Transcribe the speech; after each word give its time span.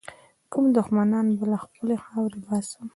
کوم 0.51 0.65
دښمنان 0.77 1.27
به 1.37 1.45
له 1.51 1.57
خپلي 1.63 1.95
خاورې 2.03 2.39
باسم. 2.45 2.85